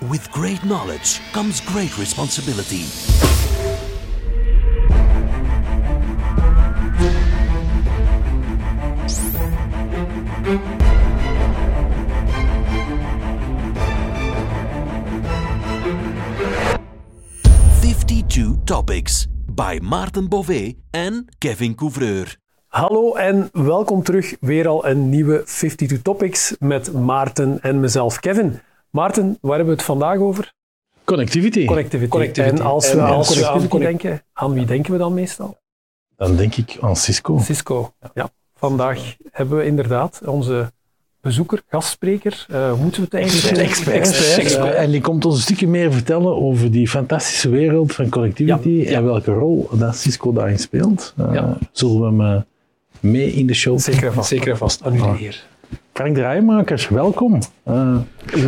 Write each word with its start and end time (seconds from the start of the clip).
With 0.00 0.30
great 0.30 0.62
knowledge 0.62 1.20
comes 1.32 1.60
great 1.60 1.96
responsibility. 1.96 2.84
Fifty-two 17.80 18.56
topics 18.64 19.26
by 19.46 19.78
Maarten 19.82 20.28
Bové 20.28 20.74
en 20.90 21.26
Kevin 21.38 21.74
Couvreur. 21.74 22.36
Hallo 22.68 23.14
en 23.14 23.48
welkom 23.52 24.02
terug. 24.02 24.36
Weer 24.40 24.68
al 24.68 24.86
een 24.86 25.08
nieuwe 25.08 25.42
52 25.42 26.02
Topics 26.02 26.56
met 26.58 26.92
Maarten 26.92 27.62
en 27.62 27.80
mezelf, 27.80 28.20
Kevin. 28.20 28.60
Maarten, 28.96 29.38
waar 29.40 29.56
hebben 29.56 29.74
we 29.74 29.80
het 29.80 29.82
vandaag 29.90 30.18
over? 30.18 30.52
Connectivity. 31.04 31.64
Connectivity. 31.64 32.40
En 32.40 32.60
als 32.60 32.92
we 32.92 32.98
En 32.98 33.04
als 33.04 33.28
we 33.28 33.34
aan 33.46 33.52
connectivity 33.52 33.68
connect- 33.68 34.02
denken, 34.02 34.22
aan 34.32 34.52
wie 34.52 34.64
denken 34.66 34.92
we 34.92 34.98
dan 34.98 35.14
meestal? 35.14 35.56
Dan 36.16 36.36
denk 36.36 36.54
ik 36.54 36.76
aan 36.80 36.96
Cisco. 36.96 37.38
Cisco. 37.38 37.92
Ja. 38.14 38.28
Vandaag 38.54 39.16
hebben 39.32 39.58
we 39.58 39.64
inderdaad 39.66 40.20
onze 40.24 40.72
bezoeker, 41.20 41.62
gastspreker. 41.68 42.46
Eh, 42.48 42.70
hoe 42.70 42.78
moeten 42.82 43.00
we 43.00 43.06
het 43.10 43.14
eigenlijk 43.20 43.56
Expert. 43.68 43.96
Expert. 43.96 44.38
Expert. 44.38 44.74
En 44.74 44.90
die 44.90 45.00
komt 45.00 45.24
ons 45.24 45.34
een 45.34 45.40
stukje 45.42 45.68
meer 45.68 45.92
vertellen 45.92 46.36
over 46.36 46.70
die 46.70 46.88
fantastische 46.88 47.48
wereld 47.48 47.92
van 47.94 48.08
connectivity 48.08 48.68
Ja, 48.68 48.90
ja. 48.90 48.96
en 48.96 49.04
welke 49.04 49.32
rol 49.32 49.68
dat 49.72 49.96
Cisco 49.96 50.32
daarin 50.32 50.58
speelt. 50.58 51.14
Eh, 51.16 51.28
Ja. 51.32 51.58
Zullen 51.72 52.00
we 52.00 52.06
hem 52.06 52.20
eh, 52.36 52.42
mee 53.00 53.32
in 53.32 53.46
de 53.46 53.54
show 53.54 53.78
Zeker 53.78 54.06
en 54.06 54.12
vast. 54.12 54.28
Zeker 54.28 54.50
en 54.50 54.56
vast. 54.58 54.82
Aan 54.84 54.92
jullie 54.92 55.08
Ah. 55.08 55.16
hier. 55.16 55.46
Frank 55.96 56.14
Draaimakers, 56.14 56.88
welkom. 56.88 57.38
Eh, 57.62 57.96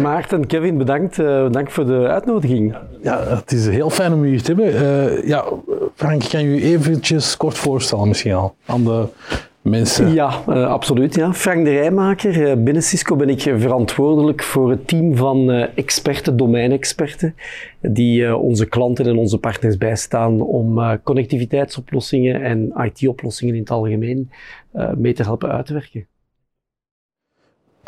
Maarten, 0.03 0.47
Kevin, 0.47 0.79
bedankt, 0.79 1.19
eh, 1.19 1.43
bedankt 1.43 1.73
voor 1.73 1.87
de 1.87 2.07
uitnodiging. 2.07 2.77
ja, 3.03 3.25
het 3.27 3.53
is 3.53 3.69
heel 3.69 3.91
fijn 3.91 4.13
om 4.13 4.25
u 4.25 4.29
hier 4.29 4.43
te 4.43 4.55
hebben. 4.55 4.75
Eh, 4.75 5.29
ja, 5.29 5.45
Frank, 5.95 6.23
kan 6.31 6.43
je 6.43 6.49
u 6.49 6.63
eventjes 6.63 7.37
kort 7.37 7.59
voorstellen 7.59 8.09
misschien 8.09 8.33
al 8.33 8.55
aan 8.67 8.85
de 8.85 9.07
mensen? 9.63 10.13
Ja, 10.13 10.27
absoluut. 10.47 11.15
Ja. 11.15 11.33
Frank 11.33 11.65
de 11.65 11.71
Rijmaker. 11.71 12.63
Binnen 12.63 12.83
Cisco 12.83 13.17
ben 13.17 13.29
ik 13.29 13.41
verantwoordelijk 13.41 14.43
voor 14.43 14.71
het 14.71 14.89
team 14.89 15.17
van 15.17 15.51
experten, 15.51 16.37
domeinexperten, 16.37 17.35
die 17.81 18.37
onze 18.37 18.67
klanten 18.67 19.07
en 19.07 19.17
onze 19.17 19.39
partners 19.39 19.77
bijstaan 19.77 20.41
om 20.41 20.99
connectiviteitsoplossingen 21.03 22.43
en 22.43 22.73
IT-oplossingen 22.85 23.55
in 23.55 23.61
het 23.61 23.71
algemeen 23.71 24.31
mee 24.97 25.13
te 25.13 25.23
helpen 25.23 25.51
uitwerken. 25.51 26.07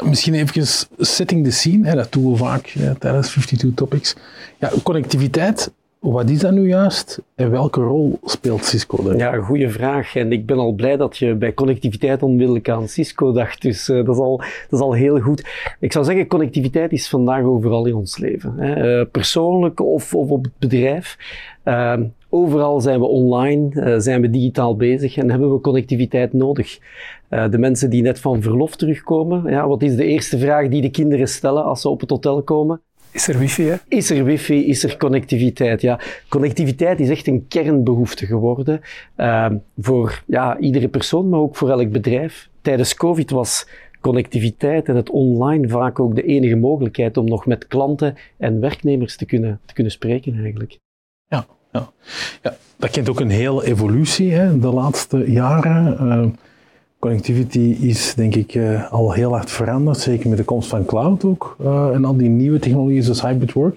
Misschien 0.04 0.34
even 0.34 0.66
setting 0.98 1.44
the 1.44 1.50
scene, 1.50 1.88
hè, 1.88 1.94
dat 1.94 2.12
doen 2.12 2.30
we 2.30 2.36
vaak 2.36 2.74
tijdens 2.98 3.28
52 3.28 3.74
Topics. 3.74 4.16
Ja, 4.58 4.70
connectiviteit, 4.82 5.70
wat 6.00 6.30
is 6.30 6.38
dat 6.38 6.52
nu 6.52 6.68
juist 6.68 7.22
en 7.34 7.50
welke 7.50 7.80
rol 7.80 8.18
speelt 8.24 8.64
Cisco 8.64 9.02
daar? 9.04 9.16
Ja, 9.16 9.36
goede 9.36 9.70
vraag. 9.70 10.16
En 10.16 10.32
ik 10.32 10.46
ben 10.46 10.58
al 10.58 10.72
blij 10.72 10.96
dat 10.96 11.16
je 11.16 11.34
bij 11.34 11.54
connectiviteit 11.54 12.22
onmiddellijk 12.22 12.68
aan 12.68 12.88
Cisco 12.88 13.32
dacht. 13.32 13.62
Dus 13.62 13.88
eh, 13.88 14.04
dat, 14.04 14.14
is 14.14 14.20
al, 14.20 14.36
dat 14.36 14.80
is 14.80 14.80
al 14.80 14.92
heel 14.92 15.20
goed. 15.20 15.48
Ik 15.80 15.92
zou 15.92 16.04
zeggen, 16.04 16.26
connectiviteit 16.26 16.92
is 16.92 17.08
vandaag 17.08 17.42
overal 17.42 17.86
in 17.86 17.94
ons 17.94 18.18
leven. 18.18 18.54
Hè. 18.56 19.00
Eh, 19.00 19.06
persoonlijk 19.10 19.80
of, 19.80 20.14
of 20.14 20.30
op 20.30 20.44
het 20.44 20.52
bedrijf. 20.58 21.18
Eh, 21.62 21.98
overal 22.28 22.80
zijn 22.80 23.00
we 23.00 23.06
online, 23.06 23.94
zijn 24.00 24.20
we 24.20 24.30
digitaal 24.30 24.76
bezig 24.76 25.16
en 25.16 25.30
hebben 25.30 25.52
we 25.52 25.60
connectiviteit 25.60 26.32
nodig. 26.32 26.78
Eh, 27.30 27.50
de 27.50 27.58
mensen 27.58 27.90
die 27.90 28.02
net 28.02 28.20
van 28.20 28.42
verlof 28.42 28.76
terugkomen, 28.76 29.50
ja, 29.50 29.68
wat 29.68 29.82
is 29.82 29.96
de 29.96 30.04
eerste 30.04 30.38
vraag 30.38 30.68
die 30.68 30.82
de 30.82 30.90
kinderen 30.90 31.28
stellen 31.28 31.64
als 31.64 31.80
ze 31.80 31.88
op 31.88 32.00
het 32.00 32.10
hotel 32.10 32.42
komen? 32.42 32.80
Is 33.10 33.28
er 33.28 33.38
wifi, 33.38 33.62
hè? 33.62 33.76
Is 33.88 34.10
er 34.10 34.24
wifi, 34.24 34.66
is 34.66 34.84
er 34.84 34.96
connectiviteit? 34.96 35.80
Ja, 35.80 36.00
connectiviteit 36.28 37.00
is 37.00 37.08
echt 37.08 37.26
een 37.26 37.44
kernbehoefte 37.48 38.26
geworden 38.26 38.80
ehm, 39.16 39.56
voor 39.78 40.22
ja, 40.26 40.58
iedere 40.58 40.88
persoon, 40.88 41.28
maar 41.28 41.40
ook 41.40 41.56
voor 41.56 41.70
elk 41.70 41.90
bedrijf. 41.90 42.48
Tijdens 42.60 42.94
COVID 42.94 43.30
was 43.30 43.66
connectiviteit 44.00 44.88
en 44.88 44.96
het 44.96 45.10
online 45.10 45.68
vaak 45.68 46.00
ook 46.00 46.14
de 46.14 46.22
enige 46.22 46.56
mogelijkheid 46.56 47.16
om 47.16 47.24
nog 47.24 47.46
met 47.46 47.66
klanten 47.66 48.14
en 48.36 48.60
werknemers 48.60 49.16
te 49.16 49.24
kunnen, 49.24 49.60
te 49.64 49.74
kunnen 49.74 49.92
spreken 49.92 50.34
eigenlijk. 50.34 50.78
Ja, 51.26 51.46
ja. 51.72 51.90
ja, 52.42 52.56
dat 52.76 52.90
kent 52.90 53.08
ook 53.08 53.20
een 53.20 53.30
hele 53.30 53.64
evolutie 53.64 54.32
hè, 54.32 54.58
de 54.58 54.72
laatste 54.72 55.30
jaren. 55.30 55.98
Eh, 55.98 56.26
connectivity 57.00 57.76
is 57.80 58.14
denk 58.14 58.34
ik 58.34 58.54
eh, 58.54 58.92
al 58.92 59.12
heel 59.12 59.30
hard 59.30 59.50
veranderd, 59.50 59.98
zeker 59.98 60.28
met 60.28 60.38
de 60.38 60.44
komst 60.44 60.68
van 60.68 60.84
cloud 60.84 61.24
ook. 61.24 61.56
eh, 61.60 61.90
en 61.94 62.04
al 62.04 62.16
die 62.16 62.28
nieuwe 62.28 62.58
technologieën 62.58 63.02
zoals 63.02 63.22
hybrid 63.22 63.52
work. 63.52 63.76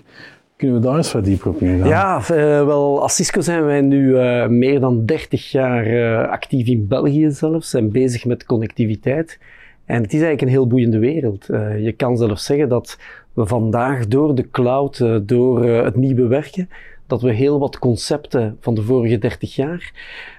Kunnen 0.56 0.78
we 0.78 0.88
daar 0.88 0.98
eens 0.98 1.12
wat 1.12 1.26
dieper 1.26 1.50
op 1.50 1.62
ingaan? 1.62 1.88
Ja, 1.88 2.18
eh, 2.18 2.26
wel, 2.66 3.02
als 3.02 3.16
Cisco 3.16 3.42
zijn 3.42 3.66
wij 3.66 3.82
nu 3.82 4.18
meer 4.50 4.80
dan 4.80 5.06
30 5.06 5.52
jaar 5.52 6.28
actief 6.28 6.68
in 6.68 6.88
België 6.88 7.32
zelfs 7.32 7.74
en 7.74 7.92
bezig 7.92 8.26
met 8.26 8.46
connectiviteit. 8.46 9.40
En 9.86 10.02
het 10.02 10.14
is 10.14 10.22
eigenlijk 10.22 10.42
een 10.42 10.48
heel 10.48 10.68
boeiende 10.68 11.00
wereld. 11.00 11.46
Je 11.80 11.94
kan 11.98 12.18
zelfs 12.18 12.46
zeggen 12.46 12.70
dat 12.70 12.98
we 13.34 13.46
vandaag 13.46 14.08
door 14.08 14.36
de 14.36 14.50
cloud, 14.50 15.06
door 15.22 15.64
het 15.64 15.96
nieuwe 15.96 16.28
werken, 16.28 16.70
dat 17.08 17.22
we 17.22 17.32
heel 17.32 17.60
wat 17.60 17.80
concepten 17.80 18.58
van 18.60 18.74
de 18.74 18.82
vorige 18.82 19.18
30 19.18 19.56
jaar 19.56 19.92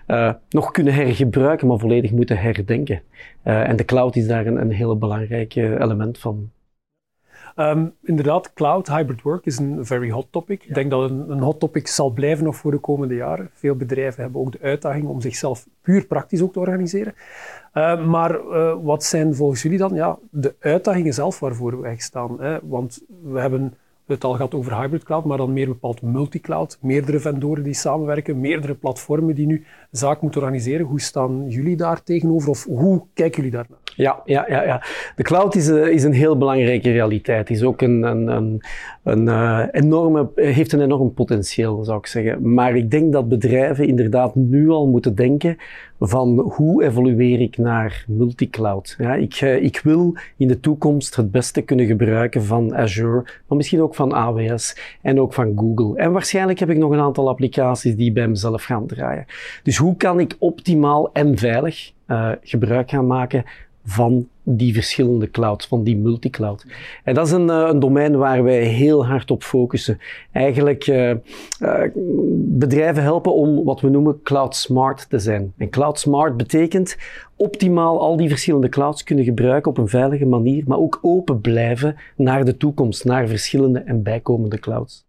eh, 0.06 0.32
nog 0.48 0.70
kunnen 0.70 0.94
hergebruiken, 0.94 1.66
maar 1.66 1.78
volledig 1.78 2.10
moeten 2.10 2.38
herdenken. 2.38 3.02
Eh, 3.42 3.69
en 3.69 3.76
de 3.76 3.84
cloud 3.84 4.16
is 4.16 4.26
daar 4.26 4.47
een, 4.47 4.60
een 4.60 4.70
heel 4.70 4.98
belangrijk 4.98 5.56
eh, 5.56 5.70
element 5.70 6.19
van. 6.19 6.50
Ehm, 7.54 7.86
inderdaad, 8.02 8.52
cloud, 8.52 8.88
hybrid 8.88 9.22
work 9.22 9.47
is 9.47 9.58
een 9.58 9.86
very 9.86 10.10
hot 10.10 10.26
topic. 10.30 10.64
Ik 10.64 10.75
denk 10.75 10.91
dat 10.91 11.02
het 11.02 11.10
een, 11.10 11.30
een 11.30 11.41
hot 11.41 11.60
topic 11.60 11.86
zal 11.86 12.10
blijven 12.10 12.44
nog 12.44 12.56
voor 12.56 12.70
de 12.70 12.78
komende 12.78 13.14
jaren. 13.14 13.50
Veel 13.52 13.75
bedrijven 13.75 14.22
hebben 14.22 14.41
ook 14.41 14.52
de 14.52 14.58
uitdaging 14.62 15.06
om 15.06 15.20
zichzelf 15.20 15.66
puur 15.82 16.06
praktisch 16.06 16.42
ook 16.42 16.52
te 16.52 16.60
organiseren. 16.60 17.14
Uh, 17.75 18.06
maar 18.06 18.41
uh, 18.41 18.75
wat 18.82 19.04
zijn 19.04 19.34
volgens 19.34 19.62
jullie 19.62 19.78
dan 19.78 19.94
ja, 19.94 20.19
de 20.31 20.54
uitdagingen 20.58 21.14
zelf 21.14 21.41
waarvoor 21.41 21.70
we 21.81 21.86
eigenlijk 21.86 22.02
staan? 22.02 22.41
Hè? 22.41 22.58
Want 22.62 23.04
we 23.22 23.41
hebben 23.41 23.75
het 24.06 24.25
al 24.25 24.32
gehad 24.32 24.54
over 24.54 24.81
hybrid 24.81 25.04
cloud, 25.04 25.25
maar 25.25 25.37
dan 25.37 25.53
meer 25.53 25.66
bepaald 25.66 26.03
multicloud. 26.03 26.78
Meerdere 26.81 27.20
vendoren 27.20 27.62
die 27.62 27.75
samenwerken, 27.75 28.41
meerdere 28.41 28.75
platformen 28.75 29.34
die 29.34 29.47
nu 29.47 29.65
zaak 29.91 30.20
moeten 30.20 30.41
organiseren. 30.41 30.87
Hoe 30.87 31.00
staan 31.00 31.48
jullie 31.48 31.76
daar 31.76 32.03
tegenover 32.03 32.48
of 32.48 32.64
hoe 32.64 33.03
kijken 33.14 33.37
jullie 33.37 33.50
daarnaar? 33.50 33.78
Ja, 33.97 34.22
ja, 34.25 34.44
ja, 34.48 34.62
ja. 34.62 34.82
De 35.16 35.22
cloud 35.22 35.54
is, 35.54 35.69
uh, 35.69 35.87
is 35.87 36.03
een 36.03 36.12
heel 36.12 36.38
belangrijke 36.38 36.93
realiteit. 36.93 37.50
Is 37.50 37.62
ook 37.62 37.82
een, 37.82 38.03
een, 38.03 38.28
een, 38.28 38.62
een 39.04 39.26
uh, 39.26 39.65
enorme, 39.70 40.31
heeft 40.34 40.72
een 40.72 40.81
enorm 40.81 41.15
potentieel, 41.15 41.84
zou 41.84 41.98
ik 41.98 42.06
zeggen. 42.06 42.54
Maar 42.54 42.76
ik 42.76 42.91
denk 42.91 43.12
dat 43.12 43.28
bedrijven 43.28 43.87
inderdaad 43.87 44.34
nu 44.34 44.69
al 44.69 44.87
moeten 44.87 45.15
denken 45.15 45.56
van 45.98 46.38
hoe 46.38 46.84
evolueer 46.84 47.41
ik 47.41 47.59
naar 47.59 48.04
multicloud. 48.09 48.94
Ja, 48.98 49.14
ik, 49.14 49.41
uh, 49.41 49.62
ik 49.62 49.81
wil 49.84 50.16
in 50.37 50.48
de 50.48 50.60
toekomst 50.60 51.16
het 51.16 51.31
beste 51.31 51.62
kunnen 51.62 51.87
gebruiken 51.87 52.44
van 52.44 52.75
Azure, 52.75 53.22
maar 53.22 53.56
misschien 53.56 53.82
ook 53.82 53.94
van 53.94 54.12
AWS 54.12 54.97
en 55.03 55.20
ook 55.20 55.34
van 55.34 55.53
Google. 55.56 55.98
En 55.98 56.12
waarschijnlijk 56.12 56.59
heb 56.59 56.70
ik 56.70 56.78
nog 56.78 56.91
een 56.91 57.00
aantal 57.00 57.28
applicaties 57.28 57.97
die 57.97 58.12
bij 58.12 58.28
mezelf 58.28 58.64
gaan 58.64 58.87
draaien. 58.87 59.25
Dus 59.62 59.76
hoe 59.76 59.97
kan 59.97 60.20
ik 60.20 60.37
optimaal 60.38 61.12
en 61.12 61.38
veilig 61.38 61.93
uh, 62.06 62.31
gebruik 62.43 62.91
gaan 62.91 63.06
maken 63.06 63.44
van 63.84 64.28
die 64.42 64.74
verschillende 64.74 65.30
clouds, 65.30 65.66
van 65.66 65.84
die 65.84 65.96
multicloud. 65.96 66.66
En 67.04 67.14
dat 67.14 67.26
is 67.26 67.32
een, 67.32 67.48
uh, 67.48 67.68
een 67.70 67.78
domein 67.78 68.16
waar 68.16 68.42
wij 68.42 68.62
heel 68.64 69.06
hard 69.06 69.30
op 69.30 69.42
focussen. 69.42 69.98
Eigenlijk 70.32 70.86
uh, 70.86 71.12
bedrijven 72.34 73.02
helpen 73.02 73.34
om 73.34 73.64
wat 73.64 73.80
we 73.80 73.88
noemen 73.88 74.22
cloud 74.22 74.56
smart 74.56 75.10
te 75.10 75.18
zijn. 75.18 75.52
En 75.56 75.70
cloud 75.70 75.98
smart 75.98 76.36
betekent 76.36 76.96
optimaal 77.36 78.00
al 78.00 78.16
die 78.16 78.28
verschillende 78.28 78.68
clouds 78.68 79.04
kunnen 79.04 79.24
gebruiken 79.24 79.70
op 79.70 79.78
een 79.78 79.88
veilige 79.88 80.26
manier, 80.26 80.64
maar 80.66 80.78
ook 80.78 80.98
open 81.02 81.40
blijven 81.40 81.96
naar 82.16 82.44
de 82.44 82.56
toekomst, 82.56 83.04
naar 83.04 83.28
verschillende 83.28 83.78
en 83.78 84.02
bijkomende 84.02 84.58
clouds. 84.58 85.06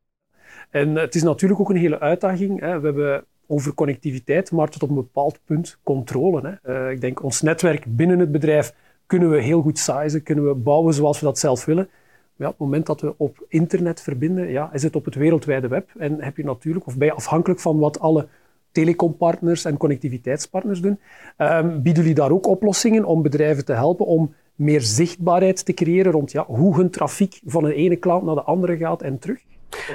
En 0.70 0.96
het 0.96 1.16
is 1.16 1.24
natuurlijk 1.24 1.60
ook 1.60 1.70
een 1.70 1.76
hele 1.76 2.00
uitdaging. 2.00 2.60
Hè. 2.60 2.80
We 2.80 2.86
hebben 2.86 3.26
over 3.48 3.74
connectiviteit, 3.74 4.52
maar 4.52 4.70
tot 4.70 4.84
op 4.84 4.90
een 4.90 4.96
bepaald 4.96 5.40
punt 5.46 5.78
controle. 5.84 6.60
Hè. 6.62 6.86
Uh, 6.86 6.92
ik 6.92 7.02
denk, 7.02 7.24
ons 7.24 7.42
netwerk 7.42 7.86
binnen 7.88 8.20
het 8.20 8.32
bedrijf 8.32 8.74
kunnen 9.06 9.30
we 9.30 9.42
heel 9.42 9.62
goed 9.62 9.80
sizen, 9.80 10.24
kunnen 10.24 10.48
we 10.48 10.54
bouwen 10.54 10.94
zoals 10.94 11.20
we 11.20 11.26
dat 11.26 11.40
zelf 11.40 11.66
willen. 11.66 11.90
Maar 12.36 12.48
op 12.48 12.54
het 12.54 12.64
moment 12.64 12.86
dat 12.86 13.02
we 13.02 13.14
op 13.18 13.46
internet 13.48 14.02
verbinden, 14.02 14.50
ja, 14.50 14.74
is 14.74 14.84
het 14.84 14.96
op 14.96 15.06
het 15.06 15.16
wereldwijde 15.16 15.68
web. 15.68 15.90
En 15.98 16.22
heb 16.24 16.38
je 16.38 16.44
natuurlijk, 16.44 16.88
of 16.88 16.98
ben 16.98 17.08
je 17.08 17.14
afhankelijk 17.14 17.60
van 17.60 17.80
wat 17.80 18.00
alle 18.00 18.28
telecompartners 18.72 19.66
en 19.66 19.78
connectiviteitspartners 19.78 20.82
doen, 20.82 21.00
um, 21.38 21.82
bieden 21.82 22.02
jullie 22.02 22.18
daar 22.18 22.32
ook 22.32 22.48
oplossingen 22.48 23.06
om 23.06 23.22
bedrijven 23.22 23.66
te 23.66 23.74
helpen 23.74 24.06
om 24.06 24.34
meer 24.56 24.82
zichtbaarheid 24.82 25.66
te 25.66 25.74
creëren 25.74 26.12
rond 26.12 26.32
ja, 26.32 26.46
hoe 26.46 26.76
hun 26.76 26.90
trafiek 26.90 27.42
van 27.46 27.66
een 27.66 27.72
ene 27.72 28.00
cloud 28.00 28.24
naar 28.24 28.36
de 28.36 28.42
andere 28.42 28.78
gaat 28.78 29.02
en 29.02 29.20
terug? 29.20 29.42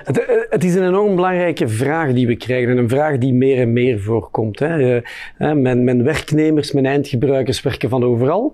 Het, 0.05 0.25
eh, 0.25 0.37
het, 0.51 0.65
is 0.65 0.75
een 0.75 0.87
enorm 0.87 1.15
belangrijke 1.15 1.69
vraag 1.69 2.13
die 2.13 2.27
we 2.27 2.37
krijgen 2.37 2.71
en 2.71 2.77
een 2.77 2.89
vraag 2.89 3.19
die 3.19 3.33
meer 3.33 3.59
en 3.59 3.73
meer 3.73 4.01
voorkomt. 4.01 4.59
Hè. 4.59 4.97
Uh, 4.97 5.53
mijn, 5.53 6.05
werknemers, 6.05 6.73
mijn 6.73 6.87
eindgebruikers 6.87 7.63
werken 7.63 7.89
van 7.89 8.05
overal 8.05 8.53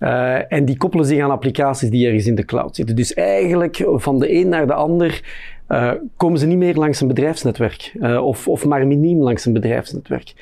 uh, 0.00 0.52
en 0.52 0.64
die 0.64 0.76
koppelen 0.76 1.06
zich 1.06 1.22
aan 1.22 1.30
applicaties 1.30 1.90
die 1.90 2.06
ergens 2.06 2.26
in 2.26 2.34
de 2.34 2.44
cloud 2.44 2.76
zitten. 2.76 2.96
Dus 2.96 3.14
eigenlijk 3.14 3.84
van 3.94 4.18
de 4.18 4.32
een 4.32 4.48
naar 4.48 4.66
de 4.66 4.74
ander 4.74 5.20
uh, 5.68 5.92
komen 6.16 6.38
ze 6.38 6.46
niet 6.46 6.58
meer 6.58 6.74
langs 6.74 7.00
een 7.00 7.08
bedrijfsnetwerk 7.08 7.92
of, 8.22 8.48
of 8.48 8.64
maar 8.64 8.86
miniem 8.86 9.22
langs 9.22 9.44
een 9.44 9.52
bedrijfsnetwerk. 9.52 10.32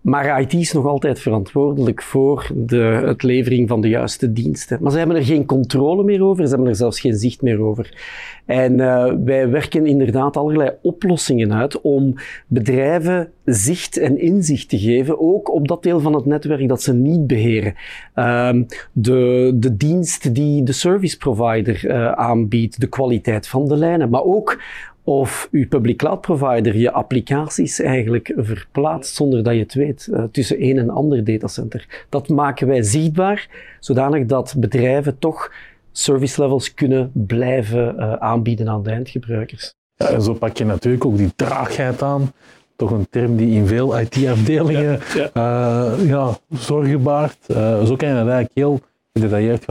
Maar 0.00 0.40
IT 0.40 0.52
is 0.52 0.72
nog 0.72 0.86
altijd 0.86 1.20
verantwoordelijk 1.20 2.02
voor 2.02 2.50
de, 2.54 3.02
het 3.04 3.22
levering 3.22 3.68
van 3.68 3.80
de 3.80 3.88
juiste 3.88 4.32
diensten. 4.32 4.78
Maar 4.80 4.92
ze 4.92 4.98
hebben 4.98 5.16
er 5.16 5.24
geen 5.24 5.46
controle 5.46 6.04
meer 6.04 6.24
over, 6.24 6.44
ze 6.44 6.50
hebben 6.50 6.68
er 6.68 6.76
zelfs 6.76 7.00
geen 7.00 7.16
zicht 7.16 7.42
meer 7.42 7.60
over. 7.60 7.94
En 8.46 8.78
uh, 8.78 9.12
wij 9.24 9.48
werken 9.48 9.86
inderdaad 9.86 10.36
allerlei 10.36 10.70
oplossingen 10.82 11.54
uit 11.54 11.80
om 11.80 12.14
bedrijven 12.46 13.30
zicht 13.44 13.96
en 13.96 14.18
inzicht 14.18 14.68
te 14.68 14.78
geven, 14.78 15.20
ook 15.20 15.54
op 15.54 15.68
dat 15.68 15.82
deel 15.82 16.00
van 16.00 16.14
het 16.14 16.26
netwerk 16.26 16.68
dat 16.68 16.82
ze 16.82 16.94
niet 16.94 17.26
beheren. 17.26 17.74
Uh, 18.14 18.52
de, 18.92 19.52
de 19.54 19.76
dienst 19.76 20.34
die 20.34 20.62
de 20.62 20.72
service 20.72 21.16
provider 21.16 21.84
uh, 21.84 22.12
aanbiedt, 22.12 22.80
de 22.80 22.88
kwaliteit 22.88 23.46
van 23.46 23.68
de 23.68 23.76
lijnen, 23.76 24.10
maar 24.10 24.24
ook 24.24 24.58
of 25.10 25.48
uw 25.50 25.68
public 25.68 25.96
cloud 25.96 26.20
provider 26.20 26.76
je 26.76 26.92
applicaties 26.92 27.80
eigenlijk 27.80 28.32
verplaatst 28.36 29.14
zonder 29.14 29.42
dat 29.42 29.54
je 29.54 29.60
het 29.60 29.74
weet 29.74 30.08
uh, 30.10 30.24
tussen 30.32 30.62
een 30.64 30.78
en 30.78 30.90
ander 30.90 31.24
datacenter. 31.24 32.04
Dat 32.08 32.28
maken 32.28 32.66
wij 32.66 32.82
zichtbaar, 32.82 33.48
zodanig 33.80 34.26
dat 34.26 34.54
bedrijven 34.56 35.18
toch 35.18 35.52
service 35.92 36.42
levels 36.42 36.74
kunnen 36.74 37.10
blijven 37.14 37.94
uh, 37.96 38.12
aanbieden 38.12 38.68
aan 38.68 38.82
de 38.82 38.90
eindgebruikers. 38.90 39.74
Ja, 39.94 40.06
en 40.06 40.22
zo 40.22 40.34
pak 40.34 40.56
je 40.56 40.64
natuurlijk 40.64 41.04
ook 41.04 41.16
die 41.16 41.32
traagheid 41.36 42.02
aan. 42.02 42.32
Toch 42.76 42.90
een 42.90 43.06
term 43.10 43.36
die 43.36 43.50
in 43.50 43.66
veel 43.66 43.98
IT-afdelingen 43.98 45.00
ja, 45.14 45.30
ja. 45.34 45.92
uh, 45.92 46.08
ja, 46.08 46.38
zorgen 46.48 47.02
baart. 47.02 47.38
zo 47.84 47.96
kan 47.96 48.08
je 48.08 48.14
dat 48.14 48.28
eigenlijk 48.28 48.50
heel 48.54 48.80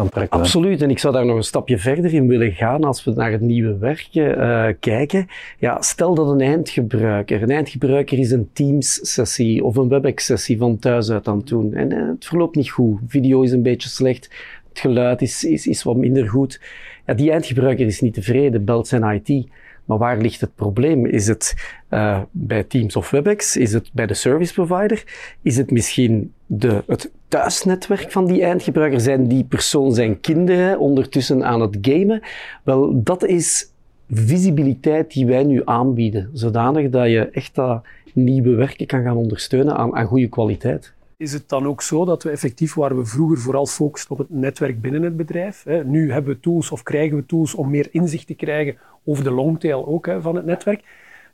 trekken. 0.10 0.40
Absoluut, 0.40 0.82
en 0.82 0.90
ik 0.90 1.00
zou 1.00 1.14
daar 1.14 1.26
nog 1.26 1.36
een 1.36 1.44
stapje 1.44 1.78
verder 1.78 2.14
in 2.14 2.28
willen 2.28 2.52
gaan 2.52 2.84
als 2.84 3.04
we 3.04 3.12
naar 3.12 3.32
het 3.32 3.42
nieuwe 3.42 3.78
werken 3.78 4.38
uh, 4.38 4.68
kijken. 4.80 5.28
Ja, 5.58 5.82
stel 5.82 6.16
dat 6.16 6.28
een 6.28 6.42
eindgebruiker, 6.42 7.42
een 7.42 7.50
eindgebruiker 7.50 8.20
is 8.20 8.32
een 8.32 8.50
Teams-sessie 8.54 9.64
of 9.64 9.76
een 9.76 9.90
WebEx-sessie 9.90 10.58
van 10.58 10.80
thuis 10.80 11.12
uit 11.12 11.28
aan 11.28 11.38
het 11.38 11.48
doen. 11.48 11.74
En 11.74 11.92
uh, 11.92 12.08
het 12.08 12.26
verloopt 12.26 12.56
niet 12.56 12.70
goed, 12.70 13.00
video 13.08 13.42
is 13.42 13.52
een 13.52 13.64
beetje 13.64 13.90
slecht, 13.90 14.30
het 14.70 14.80
geluid 14.80 15.22
is, 15.22 15.44
is, 15.44 15.68
is 15.68 15.84
wat 15.84 15.96
minder 15.96 16.30
goed. 16.30 16.62
Ja, 17.06 17.14
die 17.14 17.32
eindgebruiker 17.32 17.86
is 17.86 18.02
niet 18.02 18.14
tevreden, 18.14 18.66
belt 18.66 18.88
zijn 18.88 19.22
IT. 19.26 19.48
Maar 19.90 19.98
waar 19.98 20.18
ligt 20.18 20.42
het 20.42 20.56
probleem? 20.56 21.06
Is 21.06 21.28
het 21.28 21.56
uh, 21.90 22.22
bij 22.32 22.64
Teams 22.64 22.96
of 22.96 23.10
WebEx? 23.10 23.58
Is 23.58 23.74
het 23.74 23.90
bij 23.94 24.06
de 24.06 24.14
service 24.14 24.54
provider? 24.54 25.04
Is 25.42 25.58
het 25.58 25.72
misschien 25.72 26.34
de, 26.46 26.84
het 26.88 27.12
thuisnetwerk 27.28 28.12
van 28.12 28.26
die 28.26 28.44
eindgebruiker? 28.44 29.00
Zijn 29.00 29.28
die 29.28 29.44
persoon 29.44 29.94
zijn 29.94 30.20
kinderen 30.20 30.80
ondertussen 30.80 31.46
aan 31.46 31.62
het 31.62 31.78
gamen? 31.82 32.22
Wel, 32.64 33.04
dat 33.04 33.24
is 33.24 33.72
visibiliteit 34.10 35.14
die 35.14 35.26
wij 35.26 35.44
nu 35.44 35.62
aanbieden, 35.66 36.30
zodanig 36.34 36.90
dat 36.90 37.08
je 37.08 37.30
echt 37.30 37.56
dat 37.56 37.84
nieuwe 38.14 38.56
werken 38.56 38.86
kan 38.86 39.04
gaan 39.04 39.18
ondersteunen 39.18 39.78
aan, 39.78 39.96
aan 39.96 40.06
goede 40.06 40.28
kwaliteit 40.28 40.94
is 41.20 41.34
het 41.34 41.50
dan 41.50 41.68
ook 41.68 41.82
zo 41.82 42.06
dat 42.06 42.24
we 42.24 42.30
effectief, 42.30 42.74
waar 42.74 42.98
we 42.98 43.06
vroeger 43.06 43.38
vooral 43.38 43.66
focusten 43.66 44.12
op 44.12 44.18
het 44.18 44.30
netwerk 44.30 44.82
binnen 44.82 45.02
het 45.02 45.18
bedrijf, 45.18 45.64
hè, 45.64 45.84
nu 45.84 46.12
hebben 46.12 46.34
we 46.34 46.40
tools 46.40 46.72
of 46.72 46.84
krijgen 46.84 47.18
we 47.18 47.26
tools 47.26 47.56
om 47.56 47.70
meer 47.70 47.88
inzicht 47.92 48.28
te 48.28 48.34
krijgen 48.34 48.78
over 49.06 49.24
de 49.24 49.32
longtail 49.32 49.88
ook 49.88 50.06
hè, 50.06 50.22
van 50.22 50.36
het 50.36 50.46
netwerk. 50.46 50.84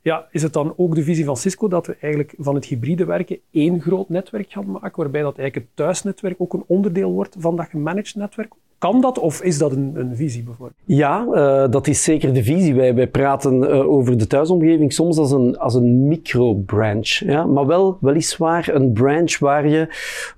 Ja, 0.02 0.26
is 0.30 0.42
het 0.42 0.52
dan 0.52 0.74
ook 0.76 0.94
de 0.94 1.02
visie 1.02 1.24
van 1.24 1.36
Cisco 1.36 1.68
dat 1.68 1.86
we 1.86 1.96
eigenlijk 2.00 2.34
van 2.38 2.54
het 2.54 2.64
hybride 2.64 3.04
werken 3.04 3.38
één 3.50 3.80
groot 3.80 4.08
netwerk 4.08 4.50
gaan 4.52 4.70
maken, 4.70 5.02
waarbij 5.02 5.22
dat 5.22 5.38
eigenlijk 5.38 5.68
het 5.68 5.76
thuisnetwerk 5.76 6.40
ook 6.40 6.52
een 6.52 6.64
onderdeel 6.66 7.12
wordt 7.12 7.36
van 7.38 7.56
dat 7.56 7.68
gemanaged 7.68 8.14
netwerk? 8.14 8.52
Kan 8.78 9.00
dat 9.00 9.18
of 9.18 9.42
is 9.42 9.58
dat 9.58 9.72
een, 9.72 9.92
een 9.94 10.16
visie 10.16 10.42
bijvoorbeeld? 10.42 10.78
Ja, 10.84 11.26
uh, 11.30 11.70
dat 11.70 11.86
is 11.86 12.02
zeker 12.02 12.34
de 12.34 12.42
visie. 12.42 12.74
Wij, 12.74 12.94
wij 12.94 13.06
praten 13.06 13.62
uh, 13.62 13.90
over 13.90 14.18
de 14.18 14.26
thuisomgeving 14.26 14.92
soms 14.92 15.18
als 15.18 15.32
een, 15.32 15.58
als 15.58 15.74
een 15.74 16.08
micro-branch. 16.08 17.08
Ja? 17.08 17.44
Maar 17.44 17.66
wel 17.66 17.98
weliswaar 18.00 18.68
een 18.72 18.92
branch 18.92 19.38
waar 19.38 19.68
je 19.68 19.88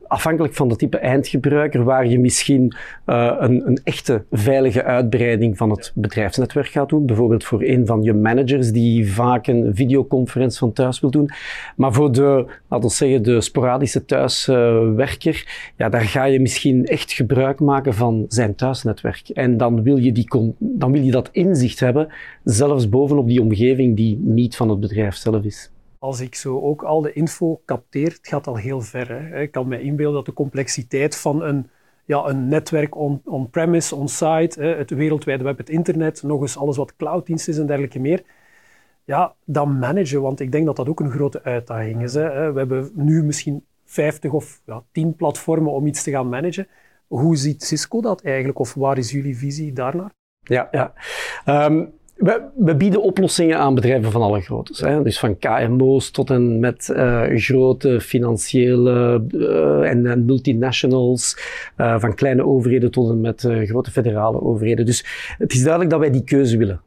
afhankelijk 0.09 0.55
van 0.55 0.69
de 0.69 0.77
type 0.77 0.99
eindgebruiker, 0.99 1.85
waar 1.85 2.07
je 2.07 2.19
misschien 2.19 2.77
uh, 3.07 3.37
een, 3.39 3.67
een, 3.67 3.81
echte 3.85 4.25
veilige 4.31 4.85
uitbreiding 4.85 5.57
van 5.57 5.71
het 5.71 5.93
bedrijfsnetwerk 5.95 6.67
gaat 6.67 6.89
doen. 6.89 7.07
Bijvoorbeeld 7.07 7.45
voor 7.45 7.63
een 7.63 7.87
van 7.87 8.03
je 8.03 8.15
managers 8.15 8.73
die 8.73 9.13
vaak 9.13 9.47
een 9.47 9.75
videoconferentie 9.75 10.59
van 10.59 10.73
thuis 10.73 11.01
wil 11.01 11.11
doen. 11.11 11.31
Maar 11.77 11.93
voor 11.93 12.13
de, 12.13 12.47
laten 12.69 12.89
we 12.89 12.95
zeggen, 12.95 13.23
de 13.23 13.41
sporadische 13.41 14.05
thuiswerker, 14.05 15.47
ja, 15.77 15.89
daar 15.89 16.01
ga 16.01 16.25
je 16.25 16.41
misschien 16.41 16.87
echt 16.87 17.13
gebruik 17.13 17.61
maken 17.61 17.95
van 17.95 18.25
zijn 18.29 18.55
thuisnetwerk. 18.55 19.29
En 19.29 19.57
dan 19.57 19.83
wil 19.83 19.97
je, 19.97 20.13
die, 20.13 20.55
dan 20.59 20.93
wil 20.93 21.03
je 21.03 21.11
dat 21.11 21.29
inzicht 21.33 21.81
hebben, 21.81 22.09
zelfs 22.45 22.89
bovenop 22.89 23.29
die 23.29 23.41
omgeving 23.41 23.97
die 23.97 24.19
niet 24.23 24.57
van 24.57 24.69
het 24.69 24.81
bedrijf 24.81 25.15
zelf 25.15 25.45
is 25.45 25.71
als 25.99 26.21
ik 26.21 26.35
zo 26.35 26.61
ook 26.61 26.83
al 26.83 27.01
de 27.01 27.13
info 27.13 27.61
capteer, 27.67 28.09
het 28.09 28.29
gaat 28.29 28.47
al 28.47 28.57
heel 28.57 28.81
ver. 28.81 29.09
Hè. 29.09 29.41
Ik 29.41 29.51
kan 29.51 29.69
me 29.69 29.81
inbeelden 29.81 30.15
dat 30.15 30.27
de 30.27 30.33
complexiteit 30.33 31.17
van 31.17 31.43
een, 31.43 31.71
ja, 32.05 32.25
een 32.25 32.49
netwerk 32.49 32.97
on-premise, 33.25 33.95
on 33.95 34.01
on-site, 34.01 34.63
het 34.63 34.91
wereldwijde 34.91 35.45
web, 35.45 35.59
het 35.59 35.71
internet, 35.71 36.23
nog 36.23 36.41
eens 36.41 36.59
alles 36.59 36.77
wat 36.77 36.97
clouddienst 36.97 37.49
is 37.49 37.59
en 37.59 37.67
dergelijke 37.67 37.99
meer, 37.99 38.23
ja, 39.05 39.35
dan 39.45 39.79
managen, 39.79 40.23
want 40.23 40.41
ik 40.41 40.53
denk 40.53 40.67
dat 40.67 40.77
dat 40.77 40.89
ook 40.89 41.01
een 41.01 41.11
grote 41.11 41.43
uitdaging 41.43 42.03
is. 42.03 42.15
Hè. 42.15 42.53
We 42.53 42.59
hebben 42.59 42.91
nu 42.95 43.23
misschien 43.23 43.65
50 43.85 44.33
of 44.33 44.61
ja, 44.67 44.83
10 44.93 45.17
platformen 45.17 45.73
om 45.73 45.87
iets 45.87 46.03
te 46.03 46.11
gaan 46.11 46.29
managen. 46.29 46.69
Hoe 47.07 47.37
ziet 47.37 47.63
Cisco 47.63 48.01
dat 48.01 48.23
eigenlijk, 48.23 48.59
of 48.59 48.75
waar 48.75 48.99
is 48.99 49.11
jullie 49.11 49.37
visie 49.37 49.73
daarnaar? 49.73 50.11
Ja, 50.41 50.69
ja. 50.71 50.93
Um, 51.67 51.93
we, 52.19 52.75
bieden 52.77 53.03
oplossingen 53.03 53.59
aan 53.59 53.75
bedrijven 53.75 54.11
van 54.11 54.23
alle 54.23 54.41
groottes. 54.41 54.81
Hè? 54.81 55.03
Dus 55.03 55.19
van 55.19 55.39
KMO's 55.39 56.11
tot 56.11 56.31
en 56.31 56.61
met 56.61 56.89
uh, 56.93 57.23
grote 57.35 58.01
financiële 58.01 59.25
uh, 59.31 59.91
en, 59.91 60.25
multinationals, 60.25 61.39
uh, 61.77 62.01
van 62.01 62.15
kleine 62.15 62.47
overheden 62.47 62.91
tot 62.91 63.11
en 63.11 63.21
met 63.21 63.49
grote 63.65 63.91
federale 63.91 64.41
overheden. 64.41 64.87
Dus 64.87 65.35
het 65.39 65.53
is 65.53 65.61
duidelijk 65.63 65.91
dat 65.91 66.01
wij 66.01 66.11
die 66.11 66.25
keuze 66.25 66.57
willen, 66.57 66.81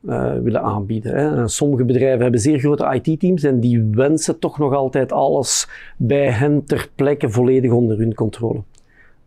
willen 0.43 0.61
aanbieden. 0.61 1.15
Hè? 1.15 1.47
Sommige 1.47 1.85
bedrijven 1.85 2.21
hebben 2.21 2.39
zeer 2.39 2.59
grote 2.59 3.01
IT-teams 3.01 3.43
en 3.43 3.59
die 3.59 3.89
wensen 3.91 4.39
toch 4.39 4.59
nog 4.59 4.73
altijd 4.73 5.11
alles 5.11 5.67
bij 5.97 6.29
hen 6.31 6.63
ter 6.65 6.89
plekke 6.95 7.29
volledig 7.29 7.71
onder 7.71 7.97
hun 7.97 8.13
controle. 8.13 8.61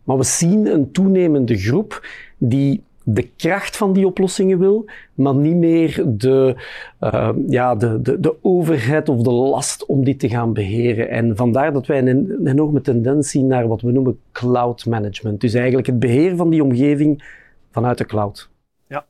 Maar 0.03 0.17
we 0.17 0.23
zien 0.23 0.65
een 0.65 0.91
toenemende 0.91 1.57
groep 1.57 2.07
die 2.37 2.83
de 3.07 3.29
kracht 3.35 3.77
van 3.77 3.93
die 3.93 4.05
oplossingen 4.05 4.59
wil, 4.59 4.85
maar 5.13 5.35
niet 5.35 5.55
meer 5.55 6.03
de, 6.07 6.55
uh, 7.01 7.29
ja, 7.47 7.75
de, 7.75 8.01
de, 8.01 8.19
de 8.19 8.35
overheid 8.41 9.09
of 9.09 9.21
de 9.21 9.31
last 9.31 9.85
om 9.85 10.03
dit 10.03 10.19
te 10.19 10.29
gaan 10.29 10.53
beheren. 10.53 11.09
En 11.09 11.35
vandaar 11.35 11.73
dat 11.73 11.85
wij 11.85 12.07
een, 12.07 12.47
enorme 12.47 12.81
tendentie 12.81 13.43
naar 13.43 13.67
wat 13.67 13.81
we 13.81 13.91
noemen 13.91 14.19
cloud 14.31 14.85
management. 14.85 15.41
Dus 15.41 15.53
eigenlijk 15.53 15.87
het 15.87 15.99
beheer 15.99 16.35
van 16.35 16.49
die 16.49 16.63
omgeving 16.63 17.23
vanuit 17.71 17.97
de 17.97 18.05
cloud. 18.05 18.49
Ja, 18.87 19.05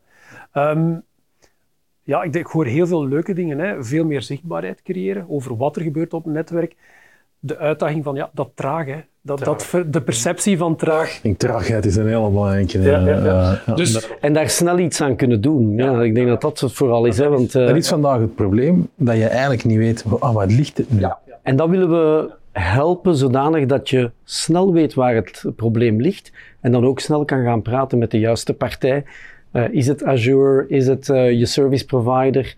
um, 0.53 1.03
ja 2.03 2.23
ik, 2.23 2.35
ik 2.35 2.47
hoor 2.47 2.65
heel 2.65 2.87
veel 2.87 3.07
leuke 3.07 3.33
dingen. 3.33 3.59
Hè. 3.59 3.83
Veel 3.83 4.05
meer 4.05 4.21
zichtbaarheid 4.21 4.81
creëren 4.81 5.29
over 5.29 5.57
wat 5.57 5.75
er 5.75 5.81
gebeurt 5.81 6.13
op 6.13 6.23
het 6.23 6.33
netwerk. 6.33 6.75
De 7.39 7.57
uitdaging 7.57 8.03
van 8.03 8.15
ja, 8.15 8.29
dat 8.33 8.51
hè. 8.55 8.99
Dat, 9.25 9.43
dat, 9.43 9.71
de 9.87 10.01
perceptie 10.01 10.57
van 10.57 10.75
traag. 10.75 11.15
Ik 11.15 11.19
denk, 11.21 11.37
traagheid 11.37 11.85
is 11.85 11.95
een 11.95 12.07
hele 12.07 12.29
belangrijke. 12.29 12.81
Ja, 12.81 12.99
ja, 12.99 13.59
ja. 13.65 13.73
Dus, 13.73 14.09
en 14.21 14.33
daar 14.33 14.49
snel 14.49 14.79
iets 14.79 15.01
aan 15.01 15.15
kunnen 15.15 15.41
doen. 15.41 15.75
Ja, 15.77 16.01
ik 16.01 16.15
denk 16.15 16.27
dat 16.27 16.41
dat 16.41 16.59
het 16.59 16.73
vooral 16.73 17.05
is. 17.05 17.17
Hè, 17.17 17.29
want, 17.29 17.55
uh, 17.55 17.67
dat 17.67 17.75
is 17.75 17.87
vandaag 17.87 18.19
het 18.19 18.35
probleem, 18.35 18.89
dat 18.95 19.15
je 19.15 19.27
eigenlijk 19.27 19.63
niet 19.63 19.77
weet, 19.77 20.03
oh, 20.09 20.33
wat 20.33 20.51
ligt 20.51 20.77
het 20.77 20.91
nu? 20.91 20.99
Ja. 20.99 21.19
En 21.43 21.55
dat 21.55 21.69
willen 21.69 21.89
we 21.89 22.31
helpen 22.51 23.15
zodanig 23.15 23.65
dat 23.65 23.89
je 23.89 24.11
snel 24.23 24.73
weet 24.73 24.93
waar 24.93 25.15
het 25.15 25.45
probleem 25.55 26.01
ligt 26.01 26.31
en 26.61 26.71
dan 26.71 26.85
ook 26.85 26.99
snel 26.99 27.25
kan 27.25 27.43
gaan 27.43 27.61
praten 27.61 27.97
met 27.97 28.11
de 28.11 28.19
juiste 28.19 28.53
partij. 28.53 29.03
Uh, 29.53 29.63
is 29.71 29.87
het 29.87 30.03
Azure? 30.03 30.65
Is 30.67 30.87
het 30.87 31.07
uh, 31.07 31.31
je 31.31 31.45
service 31.45 31.85
provider? 31.85 32.55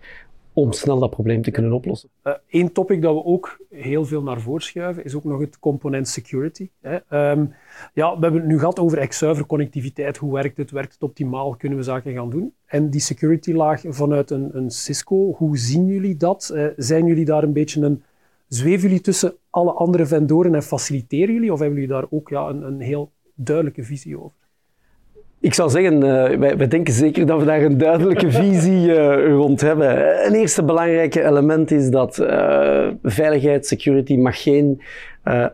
Om 0.60 0.72
snel 0.72 0.98
dat 0.98 1.10
probleem 1.10 1.42
te 1.42 1.50
kunnen 1.50 1.72
oplossen. 1.72 2.08
Eén 2.50 2.64
uh, 2.64 2.68
topic 2.68 3.02
dat 3.02 3.14
we 3.14 3.24
ook 3.24 3.58
heel 3.70 4.04
veel 4.04 4.22
naar 4.22 4.40
voren 4.40 4.62
schuiven, 4.62 5.04
is 5.04 5.14
ook 5.14 5.24
nog 5.24 5.40
het 5.40 5.58
component 5.58 6.08
security. 6.08 6.68
Hè. 6.80 7.30
Um, 7.30 7.54
ja, 7.94 8.14
we 8.14 8.22
hebben 8.22 8.40
het 8.40 8.50
nu 8.50 8.58
gehad 8.58 8.78
over 8.78 8.98
ex-zuiver 8.98 9.46
connectiviteit. 9.46 10.16
Hoe 10.16 10.32
werkt 10.32 10.56
het? 10.56 10.70
Werkt 10.70 10.92
het 10.92 11.02
optimaal? 11.02 11.56
Kunnen 11.56 11.78
we 11.78 11.84
zaken 11.84 12.14
gaan 12.14 12.30
doen? 12.30 12.52
En 12.66 12.90
die 12.90 13.00
security 13.00 13.52
laag 13.52 13.82
vanuit 13.88 14.30
een, 14.30 14.56
een 14.56 14.70
Cisco, 14.70 15.32
hoe 15.36 15.58
zien 15.58 15.86
jullie 15.86 16.16
dat? 16.16 16.50
Uh, 16.54 16.66
zijn 16.76 17.06
jullie 17.06 17.24
daar 17.24 17.42
een 17.42 17.52
beetje 17.52 17.80
een... 17.80 18.02
Zweven 18.48 18.88
jullie 18.88 19.00
tussen 19.00 19.34
alle 19.50 19.72
andere 19.72 20.06
vendoren 20.06 20.54
en 20.54 20.62
faciliteren 20.62 21.34
jullie? 21.34 21.52
Of 21.52 21.58
hebben 21.58 21.78
jullie 21.80 21.94
daar 21.94 22.06
ook 22.10 22.28
ja, 22.28 22.48
een, 22.48 22.62
een 22.62 22.80
heel 22.80 23.10
duidelijke 23.34 23.84
visie 23.84 24.18
over? 24.18 24.36
Ik 25.40 25.54
zou 25.54 25.70
zeggen, 25.70 25.94
uh, 25.94 26.38
wij, 26.38 26.56
wij, 26.56 26.68
denken 26.68 26.94
zeker 26.94 27.26
dat 27.26 27.38
we 27.38 27.44
daar 27.44 27.62
een 27.62 27.78
duidelijke 27.78 28.30
visie 28.42 28.88
uh, 28.88 29.26
rond 29.26 29.60
hebben. 29.60 30.26
Een 30.26 30.34
eerste 30.34 30.62
belangrijke 30.62 31.24
element 31.24 31.70
is 31.70 31.90
dat 31.90 32.18
uh, 32.18 32.88
veiligheid, 33.02 33.66
security, 33.66 34.16
mag 34.16 34.42
geen 34.42 34.82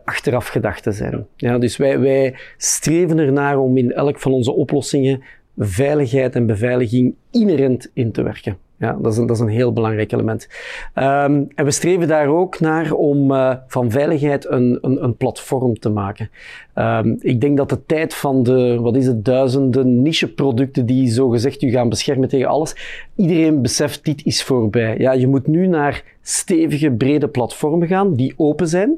achteraf 0.05 0.47
gedachte 0.47 0.91
zijn. 0.91 1.25
Ja, 1.35 1.57
dus 1.57 1.77
wij, 1.77 1.99
wij 1.99 2.35
streven 2.57 3.17
ernaar 3.17 3.57
om 3.57 3.77
in 3.77 3.91
elk 3.91 4.19
van 4.19 4.31
onze 4.31 4.51
oplossingen 4.51 5.23
veiligheid 5.57 6.35
en 6.35 6.45
beveiliging 6.45 7.15
inherent 7.31 7.91
in 7.93 8.11
te 8.11 8.23
werken. 8.23 8.57
Ja, 8.77 8.97
dat 9.01 9.11
is 9.11 9.17
een, 9.17 9.25
dat 9.25 9.35
is 9.35 9.41
een 9.41 9.47
heel 9.47 9.73
belangrijk 9.73 10.11
element. 10.11 10.47
Um, 10.95 11.47
en 11.55 11.65
we 11.65 11.71
streven 11.71 12.07
daar 12.07 12.27
ook 12.27 12.59
naar 12.59 12.91
om 12.91 13.31
uh, 13.31 13.55
van 13.67 13.91
veiligheid 13.91 14.49
een, 14.49 14.77
een, 14.81 15.03
een, 15.03 15.17
platform 15.17 15.79
te 15.79 15.89
maken. 15.89 16.29
Um, 16.75 17.17
ik 17.19 17.41
denk 17.41 17.57
dat 17.57 17.69
de 17.69 17.85
tijd 17.85 18.13
van 18.13 18.43
de, 18.43 18.77
wat 18.81 18.95
is 18.95 19.05
het, 19.05 19.25
duizenden 19.25 20.01
nicheproducten 20.01 20.85
die 20.85 21.11
zogezegd 21.11 21.61
u 21.61 21.69
gaan 21.69 21.89
beschermen 21.89 22.29
tegen 22.29 22.47
alles, 22.47 22.75
iedereen 23.15 23.61
beseft 23.61 24.05
dit 24.05 24.25
is 24.25 24.43
voorbij. 24.43 24.97
Ja, 24.97 25.11
je 25.11 25.27
moet 25.27 25.47
nu 25.47 25.67
naar 25.67 26.03
stevige, 26.21 26.91
brede 26.91 27.27
platformen 27.27 27.87
gaan 27.87 28.15
die 28.15 28.33
open 28.37 28.67
zijn. 28.67 28.97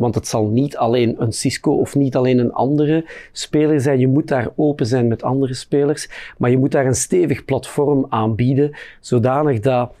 Want 0.00 0.14
het 0.14 0.26
zal 0.26 0.46
niet 0.46 0.76
alleen 0.76 1.14
een 1.18 1.32
Cisco 1.32 1.72
of 1.72 1.94
niet 1.94 2.16
alleen 2.16 2.38
een 2.38 2.52
andere 2.52 3.04
speler 3.32 3.80
zijn. 3.80 3.98
Je 3.98 4.06
moet 4.06 4.28
daar 4.28 4.48
open 4.56 4.86
zijn 4.86 5.08
met 5.08 5.22
andere 5.22 5.54
spelers. 5.54 6.08
Maar 6.38 6.50
je 6.50 6.58
moet 6.58 6.72
daar 6.72 6.86
een 6.86 6.94
stevig 6.94 7.44
platform 7.44 8.06
aanbieden, 8.08 8.70
zodanig 9.00 9.60
dat 9.60 9.92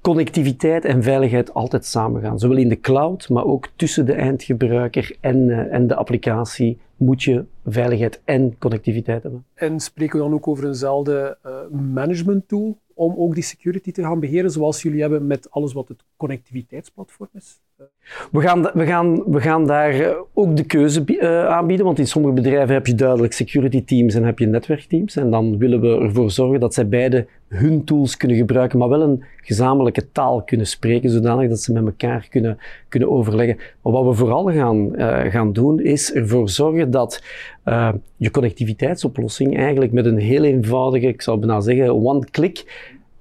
connectiviteit 0.00 0.84
en 0.84 1.02
veiligheid 1.02 1.54
altijd 1.54 1.84
samengaan. 1.84 2.38
Zowel 2.38 2.56
in 2.56 2.68
de 2.68 2.80
cloud, 2.80 3.28
maar 3.28 3.44
ook 3.44 3.68
tussen 3.76 4.06
de 4.06 4.12
eindgebruiker 4.12 5.16
en, 5.20 5.36
uh, 5.48 5.72
en 5.72 5.86
de 5.86 5.94
applicatie 5.94 6.78
moet 6.96 7.22
je 7.22 7.44
veiligheid 7.66 8.20
en 8.24 8.58
connectiviteit 8.58 9.22
hebben. 9.22 9.44
En 9.54 9.80
spreken 9.80 10.18
we 10.18 10.24
dan 10.24 10.34
ook 10.34 10.48
over 10.48 10.66
eenzelfde 10.66 11.38
uh, 11.46 11.80
management 11.92 12.48
tool 12.48 12.78
om 12.94 13.14
ook 13.16 13.34
die 13.34 13.42
security 13.42 13.92
te 13.92 14.02
gaan 14.02 14.20
beheren, 14.20 14.50
zoals 14.50 14.82
jullie 14.82 15.00
hebben 15.00 15.26
met 15.26 15.50
alles 15.50 15.72
wat 15.72 15.88
het 15.88 16.04
connectiviteitsplatform 16.16 17.28
is? 17.32 17.60
We 18.32 18.40
gaan, 18.40 18.62
we 18.62 18.86
gaan, 18.86 19.22
we 19.26 19.40
gaan 19.40 19.66
daar 19.66 19.90
eh, 19.90 20.16
ook 20.34 20.56
de 20.56 20.64
keuze 20.64 21.02
uh, 21.06 21.46
aanbieden, 21.46 21.86
want 21.86 21.98
in 21.98 22.06
sommige 22.06 22.34
bedrijven 22.34 22.74
heb 22.74 22.86
je 22.86 22.94
duidelijk 22.94 23.32
security 23.32 23.84
teams 23.84 24.14
en 24.14 24.24
heb 24.24 24.38
je 24.38 24.46
netwerkteams. 24.46 25.16
En 25.16 25.30
dan 25.30 25.58
willen 25.58 25.80
we 25.80 25.98
ervoor 25.98 26.30
zorgen 26.30 26.60
dat 26.60 26.74
zij 26.74 26.88
beide 26.88 27.26
hun 27.48 27.84
tools 27.84 28.16
kunnen 28.16 28.36
gebruiken, 28.36 28.78
maar 28.78 28.88
wel 28.88 29.02
een 29.02 29.24
gezamenlijke 29.36 30.12
taal 30.12 30.42
kunnen 30.42 30.66
spreken, 30.66 31.10
zodanig 31.10 31.48
dat 31.48 31.60
ze 31.60 31.72
met 31.72 31.84
elkaar 31.84 32.26
kunnen, 32.30 32.58
kunnen 32.88 33.10
overleggen. 33.10 33.56
Maar 33.82 33.92
wat 33.92 34.04
we 34.04 34.12
vooral 34.12 34.52
gaan, 34.52 35.00
uh, 35.00 35.18
gaan 35.18 35.52
doen, 35.52 35.80
is 35.80 36.12
ervoor 36.12 36.48
zorgen 36.48 36.90
dat 36.90 37.22
je 38.16 38.30
connectiviteitsoplossing 38.30 39.56
eigenlijk 39.56 39.92
met 39.92 40.06
een 40.06 40.18
heel 40.18 40.44
eenvoudige, 40.44 41.06
ik 41.06 41.22
zou 41.22 41.38
bijna 41.38 41.60
zeggen, 41.60 42.04
one-click 42.06 42.64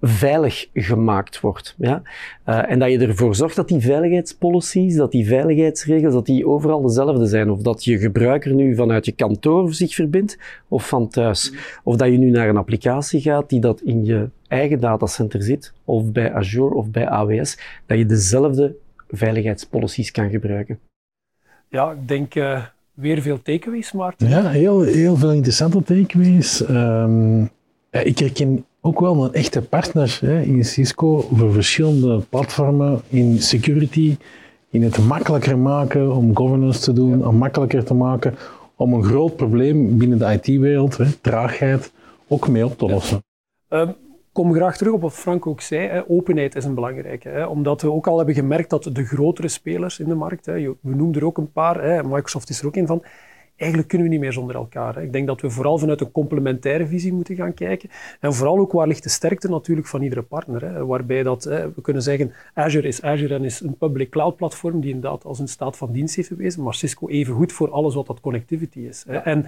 veilig 0.01 0.69
gemaakt 0.73 1.39
wordt. 1.39 1.75
Ja? 1.77 2.01
Uh, 2.45 2.71
en 2.71 2.79
dat 2.79 2.91
je 2.91 2.97
ervoor 2.97 3.35
zorgt 3.35 3.55
dat 3.55 3.67
die 3.67 3.79
veiligheidspolicies, 3.79 4.95
dat 4.95 5.11
die 5.11 5.27
veiligheidsregels, 5.27 6.13
dat 6.13 6.25
die 6.25 6.47
overal 6.47 6.81
dezelfde 6.81 7.25
zijn. 7.25 7.49
Of 7.49 7.61
dat 7.61 7.83
je 7.83 7.97
gebruiker 7.97 8.53
nu 8.53 8.75
vanuit 8.75 9.05
je 9.05 9.11
kantoor 9.11 9.73
zich 9.73 9.93
verbindt 9.93 10.37
of 10.67 10.87
van 10.87 11.07
thuis. 11.07 11.53
Of 11.83 11.95
dat 11.95 12.11
je 12.11 12.17
nu 12.17 12.29
naar 12.29 12.49
een 12.49 12.57
applicatie 12.57 13.21
gaat 13.21 13.49
die 13.49 13.59
dat 13.59 13.81
in 13.81 14.05
je 14.05 14.29
eigen 14.47 14.79
datacenter 14.79 15.43
zit, 15.43 15.73
of 15.85 16.11
bij 16.11 16.33
Azure 16.33 16.73
of 16.75 16.89
bij 16.89 17.09
AWS, 17.09 17.57
dat 17.85 17.97
je 17.97 18.05
dezelfde 18.05 18.75
veiligheidspolicies 19.09 20.11
kan 20.11 20.29
gebruiken. 20.29 20.79
Ja, 21.69 21.91
ik 21.91 22.07
denk 22.07 22.35
uh, 22.35 22.65
weer 22.93 23.21
veel 23.21 23.41
takeaways, 23.41 23.91
Maarten. 23.91 24.29
Ja, 24.29 24.49
heel, 24.49 24.81
heel 24.81 25.15
veel 25.15 25.31
interessante 25.31 25.83
takeaways. 25.83 26.69
Um, 26.69 27.49
ik 27.91 28.19
herken 28.19 28.65
ook 28.81 28.99
wel 28.99 29.25
een 29.25 29.33
echte 29.33 29.61
partner 29.61 30.17
hè, 30.21 30.41
in 30.41 30.65
Cisco 30.65 31.27
voor 31.33 31.51
verschillende 31.51 32.19
platformen 32.29 33.01
in 33.07 33.41
security, 33.41 34.17
in 34.69 34.83
het 34.83 34.97
makkelijker 34.97 35.57
maken 35.57 36.15
om 36.15 36.35
governance 36.35 36.79
te 36.79 36.93
doen, 36.93 37.27
om 37.27 37.35
makkelijker 37.35 37.83
te 37.83 37.93
maken 37.93 38.35
om 38.75 38.93
een 38.93 39.03
groot 39.03 39.35
probleem 39.35 39.97
binnen 39.97 40.17
de 40.17 40.39
IT-wereld, 40.41 40.97
traagheid, 41.21 41.91
ook 42.27 42.47
mee 42.47 42.65
op 42.65 42.77
te 42.77 42.85
lossen. 42.85 43.23
Ja. 43.69 43.81
Um, 43.81 43.95
kom 44.31 44.53
graag 44.53 44.77
terug 44.77 44.93
op 44.93 45.01
wat 45.01 45.13
Frank 45.13 45.47
ook 45.47 45.61
zei. 45.61 45.87
Hè. 45.87 46.09
Openheid 46.09 46.55
is 46.55 46.65
een 46.65 46.75
belangrijke. 46.75 47.29
Hè. 47.29 47.45
Omdat 47.45 47.81
we 47.81 47.91
ook 47.91 48.07
al 48.07 48.17
hebben 48.17 48.35
gemerkt 48.35 48.69
dat 48.69 48.83
de 48.83 49.05
grotere 49.05 49.47
spelers 49.47 49.99
in 49.99 50.07
de 50.07 50.15
markt, 50.15 50.45
hè, 50.45 50.53
we 50.53 50.95
noemen 50.95 51.15
er 51.15 51.25
ook 51.25 51.37
een 51.37 51.51
paar, 51.51 51.83
hè, 51.83 52.03
Microsoft 52.03 52.49
is 52.49 52.59
er 52.59 52.67
ook 52.67 52.75
een 52.75 52.87
van, 52.87 53.03
eigenlijk 53.61 53.89
kunnen 53.89 54.07
we 54.07 54.13
niet 54.13 54.23
meer 54.23 54.33
zonder 54.33 54.55
elkaar. 54.55 54.95
Hè. 54.95 55.01
Ik 55.01 55.13
denk 55.13 55.27
dat 55.27 55.41
we 55.41 55.49
vooral 55.49 55.77
vanuit 55.77 56.01
een 56.01 56.11
complementaire 56.11 56.87
visie 56.87 57.13
moeten 57.13 57.35
gaan 57.35 57.53
kijken. 57.53 57.89
En 58.19 58.33
vooral 58.33 58.57
ook 58.57 58.71
waar 58.71 58.87
ligt 58.87 59.03
de 59.03 59.09
sterkte 59.09 59.49
natuurlijk 59.49 59.87
van 59.87 60.01
iedere 60.01 60.21
partner. 60.21 60.61
Hè. 60.61 60.85
Waarbij 60.85 61.23
dat, 61.23 61.43
hè, 61.43 61.73
we 61.73 61.81
kunnen 61.81 62.01
zeggen, 62.01 62.33
Azure 62.53 62.87
is 62.87 63.01
Azure 63.01 63.35
en 63.35 63.43
is 63.43 63.59
een 63.59 63.77
public 63.77 64.09
cloud 64.09 64.35
platform 64.35 64.81
die 64.81 64.93
inderdaad 64.93 65.25
als 65.25 65.39
een 65.39 65.47
staat 65.47 65.77
van 65.77 65.91
dienst 65.91 66.15
heeft 66.15 66.29
bewezen, 66.29 66.63
maar 66.63 66.73
Cisco 66.73 67.07
even 67.07 67.33
goed 67.33 67.51
voor 67.51 67.71
alles 67.71 67.95
wat 67.95 68.07
dat 68.07 68.19
connectivity 68.19 68.79
is. 68.79 69.03
Hè. 69.07 69.17
En 69.17 69.45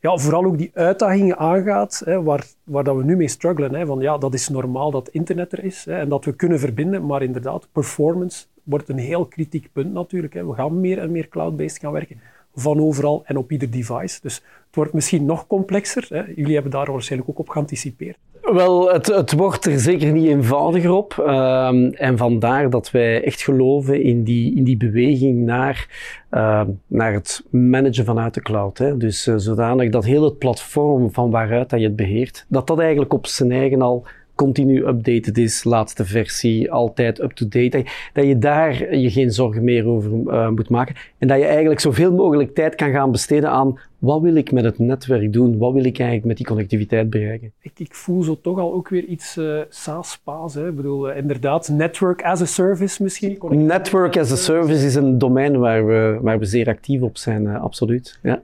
ja, 0.00 0.16
vooral 0.16 0.44
ook 0.44 0.58
die 0.58 0.70
uitdagingen 0.74 1.38
aangaat, 1.38 2.02
hè, 2.04 2.22
waar, 2.22 2.46
waar 2.64 2.84
dat 2.84 2.96
we 2.96 3.04
nu 3.04 3.16
mee 3.16 3.28
struggelen. 3.28 3.74
Hè, 3.74 3.86
van 3.86 4.00
ja, 4.00 4.18
dat 4.18 4.34
is 4.34 4.48
normaal 4.48 4.90
dat 4.90 5.08
internet 5.08 5.52
er 5.52 5.64
is 5.64 5.84
hè, 5.84 5.98
en 5.98 6.08
dat 6.08 6.24
we 6.24 6.32
kunnen 6.32 6.58
verbinden, 6.58 7.06
maar 7.06 7.22
inderdaad, 7.22 7.68
performance 7.72 8.44
wordt 8.62 8.88
een 8.88 8.98
heel 8.98 9.26
kritiek 9.26 9.68
punt 9.72 9.92
natuurlijk. 9.92 10.34
Hè. 10.34 10.46
We 10.46 10.54
gaan 10.54 10.80
meer 10.80 10.98
en 10.98 11.10
meer 11.10 11.28
cloud-based 11.28 11.78
gaan 11.78 11.92
werken 11.92 12.20
van 12.54 12.80
overal 12.80 13.22
en 13.24 13.36
op 13.36 13.52
ieder 13.52 13.70
device. 13.70 14.18
Dus 14.22 14.34
het 14.34 14.74
wordt 14.74 14.92
misschien 14.92 15.24
nog 15.24 15.46
complexer. 15.46 16.06
Hè. 16.08 16.22
Jullie 16.36 16.54
hebben 16.54 16.72
daar 16.72 16.92
waarschijnlijk 16.92 17.30
ook 17.30 17.38
op 17.38 17.48
geanticipeerd. 17.48 18.16
Wel, 18.52 18.92
het, 18.92 19.06
het 19.06 19.32
wordt 19.32 19.66
er 19.66 19.78
zeker 19.78 20.12
niet 20.12 20.26
eenvoudiger 20.26 20.90
op. 20.90 21.16
Um, 21.18 21.92
en 21.92 22.16
vandaar 22.16 22.70
dat 22.70 22.90
wij 22.90 23.24
echt 23.24 23.42
geloven 23.42 24.02
in 24.02 24.24
die, 24.24 24.54
in 24.56 24.64
die 24.64 24.76
beweging 24.76 25.44
naar, 25.44 25.88
uh, 26.30 26.62
naar 26.86 27.12
het 27.12 27.44
managen 27.50 28.04
vanuit 28.04 28.34
de 28.34 28.42
cloud. 28.42 28.78
Hè. 28.78 28.96
Dus 28.96 29.26
uh, 29.26 29.34
zodanig 29.36 29.90
dat 29.90 30.04
heel 30.04 30.24
het 30.24 30.38
platform 30.38 31.12
van 31.12 31.30
waaruit 31.30 31.70
dat 31.70 31.80
je 31.80 31.86
het 31.86 31.96
beheert, 31.96 32.46
dat 32.48 32.66
dat 32.66 32.78
eigenlijk 32.78 33.12
op 33.12 33.26
zijn 33.26 33.52
eigen 33.52 33.82
al 33.82 34.06
continu 34.34 34.86
updated 34.86 35.38
is, 35.38 35.64
laatste 35.64 36.04
versie, 36.04 36.72
altijd 36.72 37.22
up-to-date. 37.22 37.84
Dat 38.12 38.26
je 38.26 38.38
daar 38.38 38.96
je 38.96 39.10
geen 39.10 39.30
zorgen 39.30 39.64
meer 39.64 39.86
over 39.86 40.10
uh, 40.10 40.48
moet 40.48 40.68
maken. 40.68 40.94
En 41.18 41.28
dat 41.28 41.38
je 41.38 41.44
eigenlijk 41.44 41.80
zoveel 41.80 42.12
mogelijk 42.12 42.54
tijd 42.54 42.74
kan 42.74 42.90
gaan 42.90 43.10
besteden 43.10 43.50
aan 43.50 43.78
wat 44.04 44.20
wil 44.20 44.34
ik 44.34 44.52
met 44.52 44.64
het 44.64 44.78
netwerk 44.78 45.32
doen? 45.32 45.58
Wat 45.58 45.72
wil 45.72 45.84
ik 45.84 45.98
eigenlijk 45.98 46.26
met 46.26 46.36
die 46.36 46.46
connectiviteit 46.46 47.10
bereiken? 47.10 47.52
Ik, 47.60 47.72
ik 47.76 47.94
voel 47.94 48.22
zo 48.22 48.38
toch 48.40 48.58
al 48.58 48.72
ook 48.72 48.88
weer 48.88 49.04
iets 49.04 49.36
uh, 49.36 49.60
SaaS-paas. 49.68 50.56
Ik 50.56 50.76
bedoel, 50.76 51.10
uh, 51.10 51.16
inderdaad, 51.16 51.68
network 51.68 52.22
as 52.22 52.40
a 52.40 52.44
service 52.44 53.02
misschien? 53.02 53.38
Network 53.48 54.16
as 54.16 54.32
a 54.32 54.36
service 54.36 54.86
is 54.86 54.94
een 54.94 55.18
domein 55.18 55.58
waar 55.58 55.86
we, 55.86 56.18
waar 56.20 56.38
we 56.38 56.44
zeer 56.44 56.68
actief 56.68 57.00
op 57.00 57.16
zijn, 57.16 57.46
absoluut. 57.46 58.18
Ja. 58.22 58.40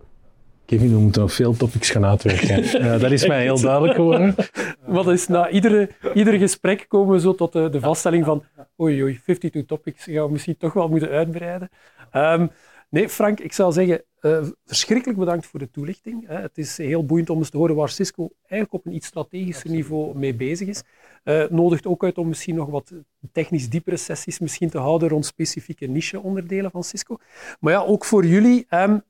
Kevin, 0.70 0.90
we 0.90 0.98
moeten 0.98 1.22
nog 1.22 1.32
veel 1.32 1.52
topics 1.52 1.90
gaan 1.90 2.04
uitwerken. 2.04 2.64
uh, 2.82 3.00
dat 3.00 3.10
is 3.10 3.26
mij 3.26 3.42
heel 3.42 3.60
duidelijk 3.60 3.94
geworden. 3.94 4.34
Wat 4.86 5.08
is, 5.08 5.26
na 5.26 5.48
iedere, 5.48 5.90
ieder 6.14 6.38
gesprek 6.38 6.84
komen 6.88 7.14
we 7.14 7.20
zo 7.20 7.34
tot 7.34 7.52
de, 7.52 7.68
de 7.68 7.80
vaststelling 7.80 8.24
van 8.24 8.44
oei 8.80 9.02
oei, 9.02 9.20
52 9.22 9.64
topics 9.64 10.04
gaan 10.04 10.24
we 10.24 10.32
misschien 10.32 10.56
toch 10.56 10.72
wel 10.72 10.88
moeten 10.88 11.08
uitbreiden. 11.08 11.68
Um, 12.12 12.50
nee, 12.90 13.08
Frank, 13.08 13.40
ik 13.40 13.52
zou 13.52 13.72
zeggen, 13.72 14.04
uh, 14.22 14.46
verschrikkelijk 14.64 15.18
bedankt 15.18 15.46
voor 15.46 15.58
de 15.58 15.70
toelichting. 15.70 16.30
Uh, 16.30 16.40
het 16.40 16.58
is 16.58 16.76
heel 16.76 17.04
boeiend 17.04 17.30
om 17.30 17.38
eens 17.38 17.50
te 17.50 17.56
horen 17.56 17.76
waar 17.76 17.88
Cisco 17.88 18.30
eigenlijk 18.40 18.72
op 18.72 18.86
een 18.86 18.94
iets 18.94 19.06
strategischer 19.06 19.70
niveau 19.70 20.18
mee 20.18 20.34
bezig 20.34 20.68
is. 20.68 20.82
Uh, 21.24 21.44
nodigt 21.48 21.86
ook 21.86 22.04
uit 22.04 22.18
om 22.18 22.28
misschien 22.28 22.54
nog 22.54 22.68
wat 22.68 22.92
technisch 23.32 23.68
diepere 23.68 23.96
sessies 23.96 24.38
misschien 24.38 24.70
te 24.70 24.78
houden 24.78 25.08
rond 25.08 25.26
specifieke 25.26 25.86
niche-onderdelen 25.86 26.70
van 26.70 26.84
Cisco. 26.84 27.16
Maar 27.60 27.72
ja, 27.72 27.80
ook 27.80 28.04
voor 28.04 28.26
jullie, 28.26 28.66
um, 28.70 29.02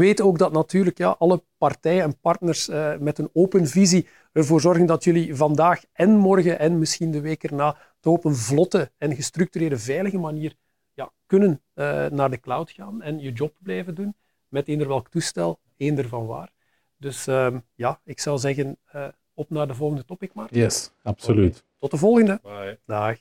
weet 0.00 0.20
ook 0.20 0.38
dat 0.38 0.52
natuurlijk 0.52 0.98
ja, 0.98 1.16
alle 1.18 1.42
partijen 1.58 2.02
en 2.02 2.20
partners 2.20 2.68
uh, 2.68 2.96
met 2.96 3.18
een 3.18 3.30
open 3.32 3.66
visie 3.66 4.06
ervoor 4.32 4.60
zorgen 4.60 4.86
dat 4.86 5.04
jullie 5.04 5.34
vandaag 5.34 5.84
en 5.92 6.16
morgen 6.16 6.58
en 6.58 6.78
misschien 6.78 7.10
de 7.10 7.20
week 7.20 7.44
erna 7.44 7.76
toch 8.00 8.14
op 8.14 8.24
een 8.24 8.34
vlotte 8.34 8.90
en 8.98 9.14
gestructureerde, 9.14 9.78
veilige 9.78 10.18
manier 10.18 10.54
ja, 10.94 11.12
kunnen 11.26 11.62
uh, 11.74 12.06
naar 12.06 12.30
de 12.30 12.40
cloud 12.40 12.70
gaan 12.70 13.02
en 13.02 13.20
je 13.20 13.32
job 13.32 13.54
blijven 13.62 13.94
doen 13.94 14.14
met 14.48 14.68
eender 14.68 14.88
welk 14.88 15.08
toestel, 15.08 15.58
eender 15.76 16.08
van 16.08 16.26
waar. 16.26 16.52
Dus 16.96 17.26
uh, 17.26 17.56
ja, 17.74 18.00
ik 18.04 18.20
zou 18.20 18.38
zeggen, 18.38 18.78
uh, 18.94 19.06
op 19.34 19.50
naar 19.50 19.66
de 19.66 19.74
volgende 19.74 20.04
topic 20.04 20.34
maar. 20.34 20.48
Yes, 20.50 20.92
absoluut. 21.02 21.64
Tot 21.78 21.90
de 21.90 21.96
volgende. 21.96 22.40
Bye. 22.42 22.78
Dag. 22.86 23.18